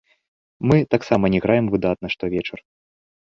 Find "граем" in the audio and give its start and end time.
1.43-1.69